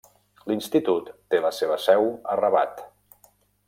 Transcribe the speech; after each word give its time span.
L'institut 0.51 1.11
té 1.35 1.43
la 1.45 1.53
seva 1.59 1.79
seu 1.87 2.11
a 2.35 2.43
Rabat. 2.43 2.87